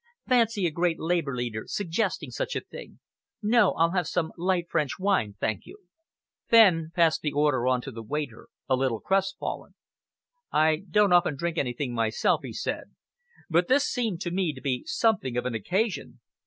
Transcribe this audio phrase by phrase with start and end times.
[0.27, 2.99] "Fancy a great Labour leader suggesting such a thing!
[3.39, 5.77] No, I'll have some light French wine, thank you."
[6.47, 9.75] Fenn passed the order on to the waiter, a little crestfallen.
[10.51, 12.95] "I don't often drink anything myself," he said,
[13.47, 16.19] "but this seemed to me to be something of an occasion."